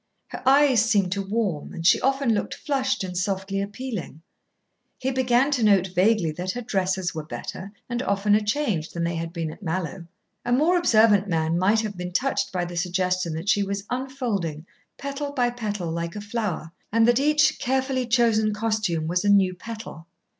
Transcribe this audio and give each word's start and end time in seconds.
Her 0.29 0.41
eyes 0.49 0.83
seemed 0.83 1.11
to 1.11 1.21
warm, 1.21 1.73
and 1.73 1.85
she 1.85 2.01
often 2.01 2.33
looked 2.33 2.55
flushed 2.55 3.03
and 3.03 3.15
softly 3.15 3.61
appealing. 3.61 4.23
He 4.97 5.11
began 5.11 5.51
to 5.51 5.63
note 5.63 5.89
vaguely 5.93 6.31
that 6.31 6.49
her 6.53 6.61
dresses 6.61 7.13
were 7.13 7.23
better, 7.23 7.71
and 7.87 8.01
oftener 8.01 8.39
changed, 8.39 8.95
than 8.95 9.03
they 9.03 9.15
had 9.17 9.31
been 9.31 9.51
at 9.51 9.61
Mallowe. 9.61 10.07
A 10.43 10.51
more 10.51 10.75
observant 10.75 11.27
man 11.27 11.55
might 11.55 11.81
have 11.81 11.95
been 11.97 12.11
touched 12.13 12.51
by 12.51 12.65
the 12.65 12.77
suggestion 12.77 13.35
that 13.35 13.47
she 13.47 13.61
was 13.61 13.83
unfolding 13.91 14.65
petal 14.97 15.33
by 15.33 15.51
petal 15.51 15.91
like 15.91 16.15
a 16.15 16.21
flower, 16.21 16.71
and 16.91 17.07
that 17.07 17.19
each 17.19 17.59
carefully 17.59 18.07
chosen 18.07 18.55
costume 18.55 19.05
was 19.05 19.23
a 19.23 19.29
new 19.29 19.53
petal. 19.53 20.07